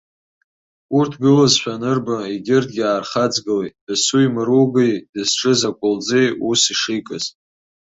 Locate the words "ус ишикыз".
6.49-7.25